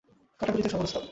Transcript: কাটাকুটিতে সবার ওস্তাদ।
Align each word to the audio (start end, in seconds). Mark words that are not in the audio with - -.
কাটাকুটিতে 0.39 0.69
সবার 0.69 0.83
ওস্তাদ। 0.83 0.99